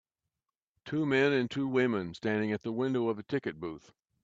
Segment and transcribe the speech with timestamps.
[0.83, 3.93] Two men and two women standing at the window of a ticket booth.